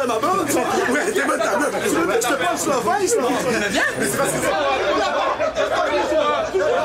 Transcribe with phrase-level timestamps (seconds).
[0.00, 0.60] fourrer ma bonne, ça?
[0.92, 1.82] Ouais, t'es bonne ta meuf.
[1.82, 3.22] Tu veux que je te passe la face, là?
[3.98, 4.50] Mais c'est parce que ça.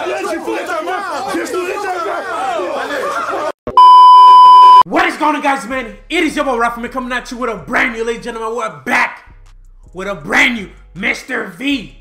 [0.06, 1.34] Viens, j'ai fourré ta meuf!
[1.34, 3.52] J'ai fourré ta meuf!
[4.86, 5.96] What is going on, guys, man?
[6.10, 8.56] It is your boy Rafa coming at you with a brand new, ladies and gentlemen.
[8.56, 9.36] We're back
[9.94, 11.50] with a brand new Mr.
[11.52, 11.98] V.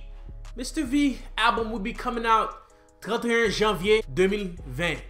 [0.56, 0.84] Mr.
[0.84, 2.70] V album will be coming out
[3.02, 5.00] 31 janvier 2020.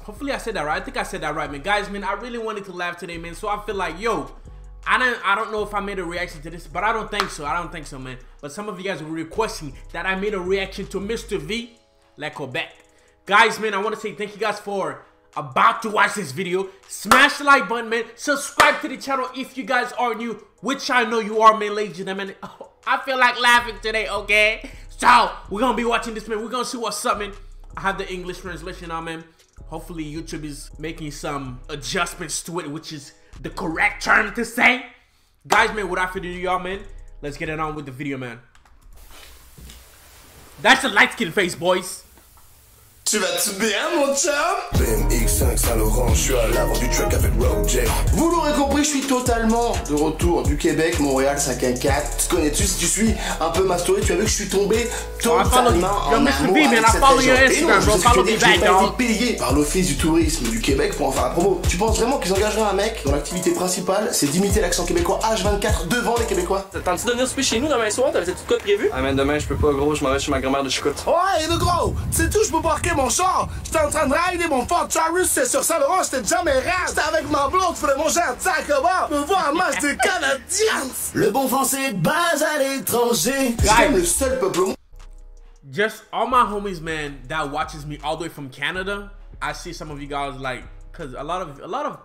[0.00, 0.80] Hopefully I said that right.
[0.80, 1.60] I think I said that right, man.
[1.60, 3.34] Guys, man, I really wanted to laugh today, man.
[3.34, 4.32] So I feel like, yo,
[4.86, 7.10] I don't I don't know if I made a reaction to this, but I don't
[7.10, 7.44] think so.
[7.44, 8.18] I don't think so, man.
[8.40, 11.38] But some of you guys were requesting that I made a reaction to Mr.
[11.38, 11.76] V.
[12.34, 12.74] Go back.
[13.24, 15.02] Guys, man, I want to say thank you guys for
[15.36, 16.68] about to watch this video.
[16.88, 18.04] Smash the like button, man.
[18.16, 21.74] Subscribe to the channel if you guys are new, which I know you are, man,
[21.74, 22.34] ladies and gentlemen.
[22.86, 24.70] I feel like laughing today, okay?
[24.90, 26.42] So, we're going to be watching this, man.
[26.42, 27.32] We're going to see what's up, man.
[27.76, 29.24] I have the English translation on, man.
[29.72, 34.84] Hopefully, YouTube is making some adjustments to it, which is the correct term to say.
[35.48, 36.80] Guys, man, without further ado, y'all, man,
[37.22, 38.38] let's get it on with the video, man.
[40.60, 42.04] That's a light skin face, boys.
[43.12, 44.32] Tu vas-tu bien, mon chum?
[44.72, 47.80] BMX5 Saint-Laurent, je suis à l'avant du truck avec Road J.
[48.14, 51.92] Vous l'aurez compris, je suis totalement de retour du Québec, Montréal 514.
[52.16, 54.48] Tu connais-tu, si tu suis un peu ma story, tu as vu que je suis
[54.48, 54.88] tombé
[55.22, 57.34] totalement en amour avec I cette région.
[57.34, 61.08] Et non, je que j'ai pas été payé par l'Office du tourisme du Québec pour
[61.08, 61.60] en faire la promo.
[61.68, 65.88] Tu penses vraiment qu'ils engageraient un mec dont l'activité principale, c'est d'imiter l'accent québécois H24
[65.88, 68.10] devant les Québécois T'attends-tu de venir souper chez nous demain soir?
[68.10, 68.88] T'avais-tu de quoi de prévu?
[68.90, 71.04] Ah, mais demain, je peux pas, gros, je m'en vais chez ma grand-mère de Chicoute.
[71.06, 73.48] Ouais, le gros, tu sais tout, je peux parquer mon char.
[73.64, 76.52] J'étais en train de rider mon Ford Taurus, c'est sur Saint-Laurent, j'étais déjà mes.
[76.52, 79.08] J'étais avec ma blonde, je voulais manger un taco-bar.
[79.10, 80.88] Me voir un match des Canadiens.
[81.14, 83.56] Le bon français de base à l'étranger.
[83.58, 83.94] C'est Guys.
[83.94, 84.74] le seul peuple
[85.70, 89.10] just all my homies, man, that watches me all the way from Canada.
[89.40, 91.98] I see some of you guys like, cause a lot of a lot of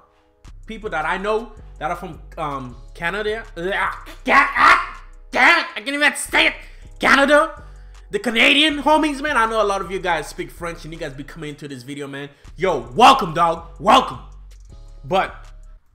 [0.65, 3.43] people that I know that are from um Canada.
[3.57, 4.97] Ah, ga- ah,
[5.33, 6.53] I can't even say it.
[6.99, 7.63] Canada.
[8.09, 9.35] The Canadian homies, man.
[9.35, 11.67] I know a lot of you guys speak French and you guys be coming into
[11.67, 12.29] this video, man.
[12.55, 13.67] Yo, welcome, dog.
[13.81, 14.19] Welcome.
[15.03, 15.45] But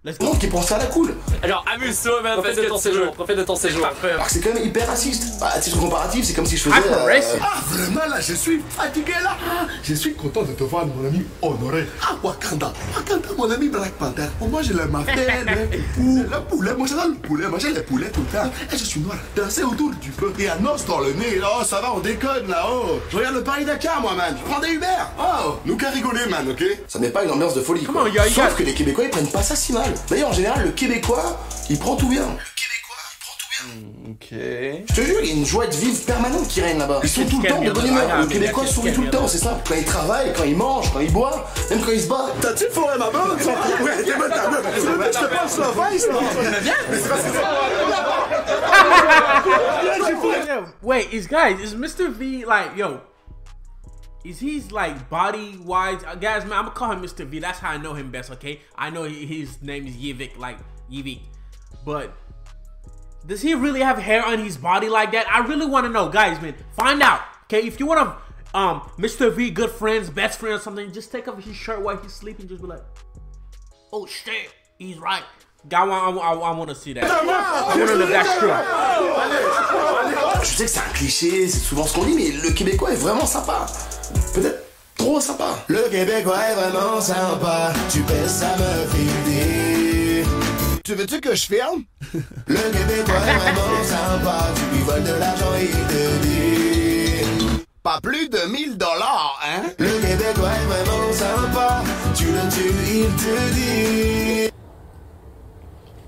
[0.05, 0.27] let's go.
[0.27, 1.15] monde qui ça à la cool.
[1.43, 2.35] Alors, amuse toi, man.
[2.41, 3.13] Profite de ton séjour.
[3.13, 3.87] Profite de ton séjour.
[4.05, 5.41] Alors que c'est quand même hyper raciste.
[5.41, 6.77] Bah, à titre comparatif, c'est comme si je faisais.
[6.79, 7.39] Hyper racist.
[7.41, 9.37] Ah, vraiment, là, je suis fatigué, là.
[9.49, 11.87] Ah, Je suis content de te voir, mon ami honoré.
[12.03, 12.73] Ah, Wakanda.
[12.97, 14.27] Wakanda, mon ami Black Panther.
[14.41, 14.87] Oh, moi, je le
[15.95, 16.75] pou- le poulet.
[16.75, 17.49] Moi, j'adore le poulet.
[17.49, 18.51] Manger les poulets tout le temps.
[18.73, 19.17] Et je suis noir.
[19.37, 20.33] Danser autour du feu.
[20.39, 21.41] Et un os dans le nez.
[21.43, 23.01] Oh, ça va, on déconne, là-haut.
[23.11, 24.37] Je regarde le Paris-Dakar, moi, man.
[24.39, 24.87] Je prends des Uber.
[25.19, 26.65] Oh, nous qu'à rigoler, man, ok?
[26.89, 27.83] Ça met pas une ambiance de folie.
[27.84, 28.09] Comment, quoi.
[28.11, 29.91] y a- y a- Sauf que les Québécois ils prennent pas ça si mal.
[30.08, 31.38] D'ailleurs en général le Québécois
[31.70, 32.26] il prend tout bien.
[34.10, 34.30] Ok.
[34.32, 36.98] Je te jure il y a une joie de vivre permanente qui règne là-bas.
[37.04, 38.19] Ils sont tout le temps de bonne humeur.
[38.20, 39.62] Le Québécois sourit tout le temps, c'est simple.
[39.69, 42.26] Quand il travaille, quand il mange, quand il boit, même quand il se bat.
[42.41, 43.50] T'as-tu fourré ma bonne, ça?
[43.50, 44.66] Ouais, t'es bonne ta meuf.
[44.75, 46.14] Tu veux que je te passe la face, là?
[46.91, 47.41] Mais c'est parce que ça.
[49.82, 52.10] Viens, j'ai fourré Yo, wait, is guys, is Mr.
[52.10, 52.98] V like, yo,
[54.25, 56.05] is he's like body wise?
[56.05, 57.27] Uh, guys, man, I'm gonna call him Mr.
[57.27, 57.38] V.
[57.41, 58.60] That's how I know him best, okay?
[58.77, 60.59] I know he, his name is Yevik, like
[60.91, 61.21] Yevik,
[61.84, 62.15] but
[63.27, 65.28] does he really have hair on his body like that?
[65.28, 66.55] I really want to know, guys, man.
[66.72, 67.66] Find out, okay?
[67.66, 69.33] If you want to, um, Mr.
[69.33, 72.49] V, good friends, best friend, or something, just take off his shirt while he's sleeping.
[72.49, 72.83] Just be like,
[73.93, 75.25] oh shit, he's right.
[75.69, 77.04] Guy, I, I, I want to see that.
[77.04, 78.50] I want to know that true.
[80.43, 82.97] Je sais que c'est un cliché, c'est souvent ce qu'on dit, mais le Québécois est
[82.97, 83.66] vraiment sympa.
[84.34, 84.65] Peut-être
[84.97, 85.50] trop sympa.
[85.69, 87.73] Le Québécois est vraiment sympa.
[87.91, 90.25] Tu pèses ça me fait idée.
[90.84, 91.84] Tu veux-tu que je filme?
[92.47, 94.47] Le Québécois est vraiment sympa.
[94.55, 97.62] Tu lui voles de l'argent et il te dit.
[97.83, 99.62] Pas plus de 1000 dollars, hein?
[99.78, 101.83] Le Québécois est vraiment sympa.
[102.15, 104.51] Tu le tues, il te dit.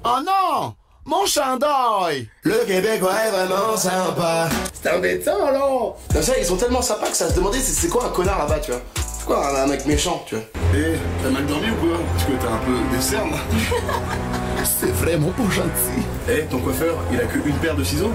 [0.04, 0.74] Oh non!
[1.06, 2.28] Mon chandail!
[2.44, 4.48] Le Québécois est vraiment sympa.
[4.72, 5.60] C'est embêtant, là!
[6.10, 8.38] Comme ça, ils sont tellement sympas que ça se demandait c'est c'est quoi un connard
[8.38, 8.80] là-bas, tu vois?
[8.96, 10.44] C'est quoi un, mec méchant, tu vois?
[10.74, 11.98] Eh, t'as mal dormi ou quoi?
[12.12, 13.34] Parce que t'as un peu des cernes.
[14.64, 16.06] C'est vraiment pas gentil.
[16.26, 18.10] Eh, ton coiffeur, il a que une paire de ciseaux?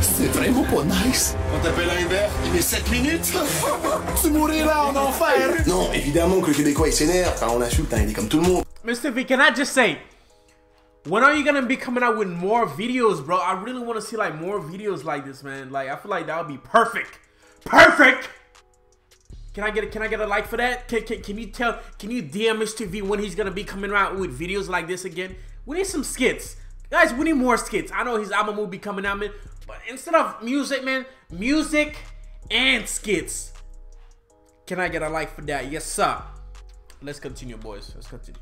[0.00, 1.36] C'est vraiment pas nice.
[1.54, 3.32] On t'appelle un hiver, il met 7 minutes?
[4.22, 5.66] tu mourras en enfer!
[5.66, 7.32] Non, évidemment que le Québécois il s'énerve.
[7.34, 8.64] Enfin, on l'insulte, hein, il est comme tout le monde.
[8.86, 9.10] Mr.
[9.10, 9.98] V, can I just say,
[11.06, 13.36] when are you gonna be coming out with more videos, bro?
[13.36, 15.70] I really want to see like more videos like this, man.
[15.70, 17.18] Like I feel like that would be perfect,
[17.64, 18.30] perfect.
[19.52, 20.88] Can I get a, can I get a like for that?
[20.88, 21.78] Can, can, can you tell?
[21.98, 22.86] Can you DM Mr.
[22.86, 25.36] V when he's gonna be coming out with videos like this again?
[25.66, 26.56] We need some skits,
[26.90, 27.12] guys.
[27.12, 27.92] We need more skits.
[27.94, 29.30] I know his album will be coming out, man.
[29.66, 31.98] But instead of music, man, music
[32.50, 33.52] and skits.
[34.66, 35.70] Can I get a like for that?
[35.70, 36.22] Yes, sir.
[37.02, 37.92] Let's continue, boys.
[37.94, 38.40] Let's continue.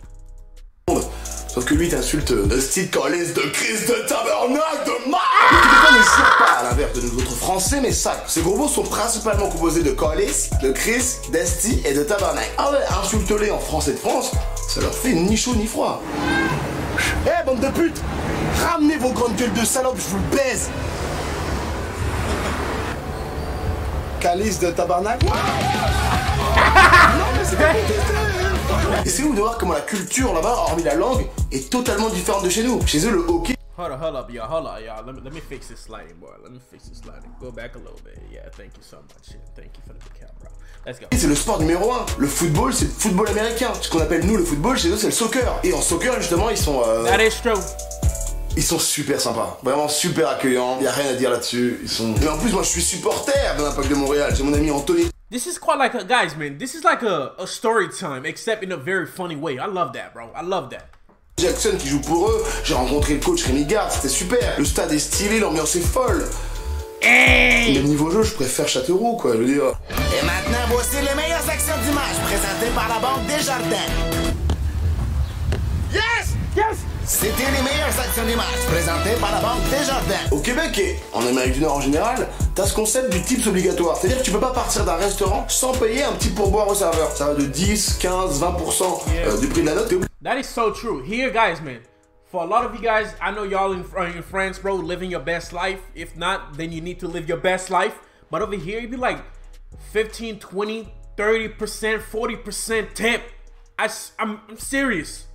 [1.53, 5.21] Sauf que lui t'insulte de style calice, de Christ, de tabernacle, de mal
[5.99, 8.25] ne sert pas à l'inverse de nous autres français, mais ça.
[8.27, 12.49] Ces gros mots sont principalement composés de calice, de Christ, d'esti et de tabernacle.
[12.57, 14.31] Ah ouais, insulte-les en français de France,
[14.67, 16.01] ça leur fait ni chaud ni froid.
[17.27, 18.01] Eh bande de putes
[18.67, 20.71] Ramenez vos grandes gueules de salopes, je vous le baise
[24.21, 25.27] Calice de tabernacle
[29.05, 32.45] Et c'est ouf de voir comment la culture là-bas, hormis la langue, est totalement différente
[32.45, 32.81] de chez nous.
[32.87, 34.47] Chez eux, le hockey, Hold up, hold up, y'all.
[34.49, 35.05] Hold up, y'all.
[35.07, 36.29] Let me let me fix this sliding, boy.
[36.45, 37.31] Let me fix this sliding.
[37.41, 38.19] Go back a little bit.
[38.31, 39.31] Yeah, thank you so much.
[39.31, 40.53] Yeah, thank you for the big camera.
[40.87, 41.07] Let's go.
[41.11, 42.05] c'est le sport numéro un.
[42.19, 43.73] Le football, c'est le football américain.
[43.81, 45.59] Ce qu'on appelle nous le football, chez eux, c'est le soccer.
[45.65, 47.59] Et en soccer, justement, ils sont, euh, That is true.
[48.57, 49.59] ils sont super sympas.
[49.63, 50.79] Vraiment super accueillants.
[50.81, 51.81] Y a rien à dire là-dessus.
[51.83, 52.15] Ils sont.
[52.23, 54.35] Et en plus, moi, je suis supporter de l'Impact de Montréal.
[54.37, 56.59] J'ai mon ami Anthony This is quite like a guys, man.
[56.59, 59.59] This is like a, a story time, except in a very funny way.
[59.59, 60.29] I love that, bro.
[60.37, 60.91] I love that.
[61.39, 62.45] Jackson qui joue pour eux.
[62.65, 64.59] J'ai rencontré le coach Rémi Gard, c'était super.
[64.59, 66.29] Le stade est stylé, l'ambiance est folle.
[67.01, 67.79] Hey!
[67.79, 69.33] Mais niveau jeu, je préfère Châteauroux, quoi.
[69.33, 69.73] Je veux dire.
[69.91, 73.91] Et maintenant, voici les meilleures actions du match présentées par la Banque Desjardins.
[75.95, 76.37] Yes!
[76.55, 76.92] Yes!
[77.13, 80.31] C'était les meilleures actions du match présentées par la Banque Desjardins.
[80.31, 83.99] Au Québec et en Amérique du Nord en général, t'as ce concept du tips obligatoire.
[83.99, 87.11] C'est-à-dire que tu peux pas partir d'un restaurant sans payer un petit pourboire au serveur.
[87.11, 89.93] Ça va de 10, 15, 20% euh, du prix de la note.
[90.25, 91.05] That is so true.
[91.05, 91.81] Here, guys, man.
[92.31, 95.11] For a lot of you guys, I know y'all in, uh, in France, bro, living
[95.11, 95.81] your best life.
[95.95, 97.95] If not, then you need to live your best life.
[98.31, 99.23] But over here, you'd be like
[99.93, 100.89] 15, 20,
[101.19, 103.21] 30%, 40% tip.
[103.79, 105.27] I, am I'm serious.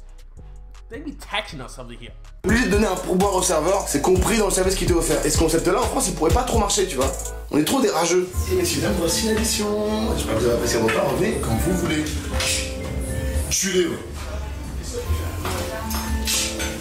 [0.90, 2.14] They be taxing us over here.
[2.46, 5.26] obligé de donner un pourboire au serveur, c'est compris dans le service qui t'est offert.
[5.26, 7.12] Et ce concept-là, en France, il pourrait pas trop marcher, tu vois.
[7.52, 8.30] On est trop des rageux.
[8.52, 9.68] Et messieurs, dames, voici l'addition.
[10.16, 11.10] J'espère que vous avez apprécié votre repas.
[11.10, 12.06] Revenez quand vous voulez.
[13.74, 13.96] Libre.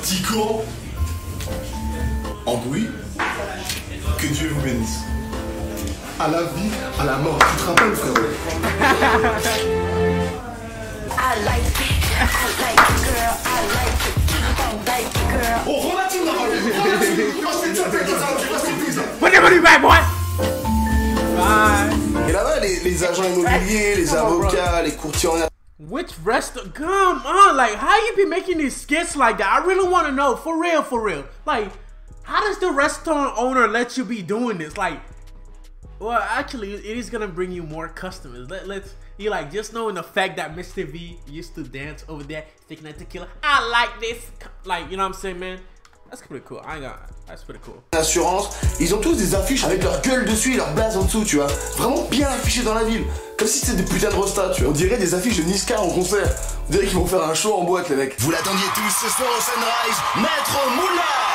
[0.02, 0.62] Tico.
[2.46, 2.88] Andouille.
[4.18, 5.00] Que Dieu vous bénisse.
[6.20, 6.70] À la vie,
[7.00, 7.38] à la mort.
[7.38, 8.16] Tu te rappelles, frérot?
[11.18, 12.24] I like it, I
[12.62, 14.14] like it, girl, I like it,
[14.58, 15.60] I like it, girl.
[15.88, 16.76] Relative, la relative.
[19.18, 19.96] Put your back, boy!
[22.28, 25.48] Et là-bas, les, les agents immobiliers, les avocats, les courtiers en
[25.78, 26.72] Which restaurant?
[26.74, 29.62] Come on, like how you be making these skits like that?
[29.62, 31.24] I really want to know, for real, for real.
[31.46, 31.72] Like,
[32.24, 34.76] how does the restaurant owner let you be doing this?
[34.76, 35.00] Like,
[35.98, 38.50] well, actually, it is gonna bring you more customers.
[38.50, 40.84] Let, let's you like just knowing the fact that Mr.
[40.84, 43.28] V used to dance over there, taking that tequila.
[43.42, 44.30] I like this,
[44.64, 45.60] like you know what I'm saying, man?
[46.10, 46.62] That's pretty cool.
[46.64, 47.10] I ain't got.
[47.26, 47.82] That's pretty cool.
[47.92, 51.24] assurance, ils ont tous des affiches avec leur gueule dessus et leur blase en dessous,
[51.24, 51.48] tu vois.
[51.76, 53.04] Vraiment bien affichées dans la ville.
[53.36, 54.70] Comme si c'était des putains de rostas, tu vois.
[54.70, 56.28] On dirait des affiches de Niska en concert.
[56.68, 58.20] On dirait qu'ils vont faire un show en boîte, les mecs.
[58.20, 61.25] Vous l'attendiez tous ce soir au Sunrise, Maître Moula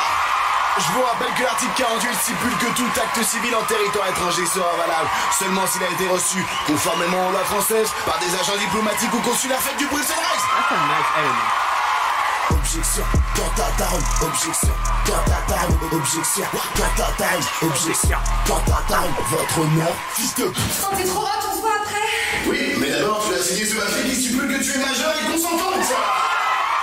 [0.78, 4.72] Je vous rappelle que l'article 48 stipule que tout acte civil en territoire étranger sera
[4.76, 5.08] valable
[5.38, 9.60] seulement s'il a été reçu, conformément aux lois françaises, par des agents diplomatiques ou consulaires
[9.60, 11.72] faits du bruit Sunrise That's a nice editing.
[12.52, 13.04] Objection,
[13.36, 14.74] dans ta taille, objection,
[15.06, 16.44] dans ta taille, objection,
[16.76, 20.96] dans ta taille, objection, dans ta taille, votre honneur, fils de pute.
[20.96, 22.08] T'es trop hot, on se voit après.
[22.46, 25.32] Oui, mais d'abord, tu as signé ce papier qui stipule que tu es majeur et
[25.32, 26.31] consentante, ça.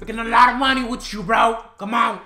[0.00, 1.56] Making a lot of money with you, bro.
[1.78, 2.18] Come on.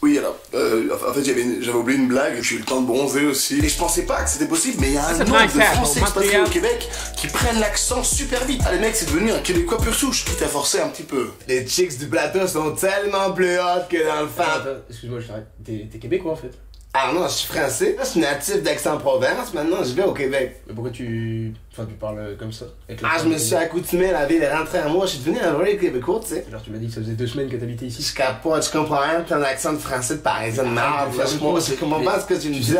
[0.00, 3.26] Oui, alors, euh, en fait, j'avais oublié une blague, j'ai eu le temps de bronzer
[3.26, 3.58] aussi.
[3.58, 5.64] Et je pensais pas que c'était possible, mais il y a un nombre de hat,
[5.72, 8.62] Français expatriés au Québec qui prennent l'accent super vite.
[8.64, 11.30] Ah, les mecs, c'est devenu un Québécois pur souche, qui t'a forcé un petit peu.
[11.48, 14.28] Les chicks du plateau sont tellement plus hautes que dans le.
[14.38, 15.48] Attends, excuse-moi, je t'arrête.
[15.64, 16.52] T'es québécois en fait.
[17.00, 20.62] Ah non, je suis français, je suis natif d'Aix-en-Provence, maintenant je vais au Québec.
[20.66, 21.52] Mais pourquoi tu.
[21.72, 22.64] Enfin, tu parles euh, comme ça?
[23.04, 25.52] Ah, je me suis accoutumé, la ville est rentrée à moi, je suis devenu un
[25.52, 26.44] vrai Québécois, tu sais.
[26.48, 28.02] Alors, tu m'as dit que ça faisait deux semaines que t'habitais ici.
[28.02, 30.86] Je capote, je comprends rien, t'as un accent de français de parisien de merde.
[30.88, 32.62] Ah, je comprends- pas ce que tu me dis.
[32.66, 32.72] je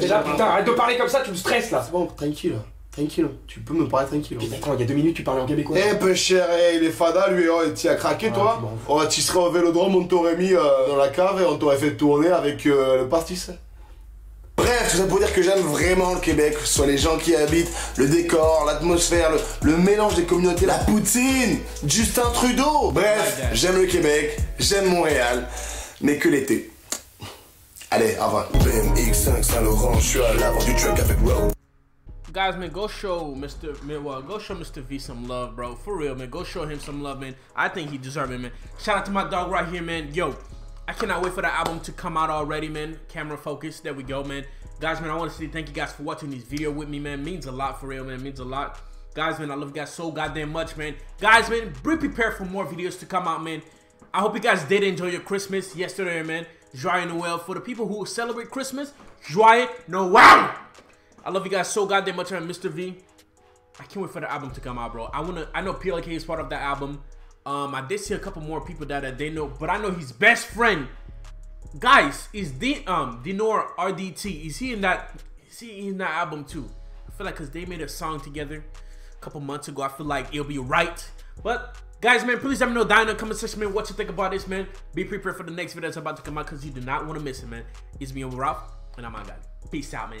[0.00, 1.82] déjà, putain, arrête de parler comme ça, tu me stresses là.
[1.84, 2.54] C'est bon, tranquille,
[2.96, 4.38] tranquille, tu peux me parler tranquille.
[4.38, 5.76] Putain, quand il y a deux minutes, tu parlais en québécois.
[5.78, 9.02] Eh peu cher, eh, il est fada lui, oh, tu as craqué Ah, toi Oh,
[9.08, 11.96] tu serais au vélodrome, on t'aurait mis euh, dans la cave et on t'aurait fait
[11.96, 13.50] tourner avec euh, le pastis.
[14.56, 17.18] Bref, tout ça pour dire que j'aime vraiment le Québec, que ce soit les gens
[17.18, 19.38] qui y habitent, le décor, l'atmosphère, le,
[19.70, 22.90] le mélange des communautés, la poutine, Justin Trudeau.
[22.90, 25.46] Bref, j'aime le Québec, j'aime Montréal,
[26.00, 26.70] mais que l'été.
[27.90, 28.48] Allez, au revoir.
[28.54, 31.16] BMX5 Saint-Laurent, je suis à l'avant du truck avec.
[32.36, 33.82] Guys, man, go show Mr.
[33.82, 34.82] Man, well, go show Mr.
[34.82, 35.74] V some love, bro.
[35.74, 36.28] For real, man.
[36.28, 37.34] Go show him some love, man.
[37.56, 38.52] I think he deserves it, man.
[38.78, 40.12] Shout out to my dog right here, man.
[40.12, 40.36] Yo,
[40.86, 43.00] I cannot wait for the album to come out already, man.
[43.08, 43.80] Camera focus.
[43.80, 44.44] There we go, man.
[44.80, 46.98] Guys, man, I want to say thank you guys for watching this video with me,
[46.98, 47.24] man.
[47.24, 48.22] Means a lot for real, man.
[48.22, 48.82] Means a lot.
[49.14, 50.94] Guys, man, I love you guys so goddamn much, man.
[51.18, 53.62] Guys, man, be prepared for more videos to come out, man.
[54.12, 56.44] I hope you guys did enjoy your Christmas yesterday, man.
[56.74, 57.38] Joyeux Noel.
[57.38, 58.92] For the people who celebrate Christmas,
[59.24, 60.65] Joyeux Noel.
[61.26, 62.46] I love you guys so goddamn much, man.
[62.46, 62.70] Mr.
[62.70, 62.94] V.
[63.80, 65.06] I can't wait for the album to come out, bro.
[65.06, 65.48] I wanna.
[65.52, 67.02] I know PLK is part of that album.
[67.44, 70.12] Um, I did see a couple more people that they know, but I know his
[70.12, 70.86] best friend,
[71.80, 74.46] guys, is the um Denor RDT.
[74.46, 75.20] Is he in that?
[75.50, 76.70] Is he in that album too?
[77.08, 78.64] I feel like cause they made a song together
[79.12, 79.82] a couple months ago.
[79.82, 81.10] I feel like it'll be right.
[81.42, 83.96] But guys, man, please let me know down in the comment section, man, what you
[83.96, 84.68] think about this, man.
[84.94, 87.04] Be prepared for the next video that's about to come out, cause you do not
[87.04, 87.64] want to miss it, man.
[87.98, 88.62] It's me, Ralph,
[88.96, 89.42] and I'm out, guys.
[89.72, 90.20] Peace out, man.